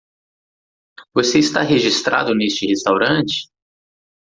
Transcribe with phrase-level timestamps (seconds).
[1.13, 3.51] Você está registrado neste restaurante?